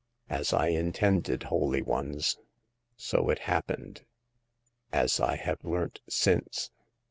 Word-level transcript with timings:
As 0.31 0.51
I 0.51 0.69
intended, 0.69 1.43
holy 1.43 1.83
ones, 1.83 2.39
so 2.97 3.29
it 3.29 3.37
hap 3.45 3.67
pened, 3.67 4.03
as 4.91 5.19
I 5.19 5.35
have 5.35 5.63
learnt 5.63 6.01
since. 6.09 6.71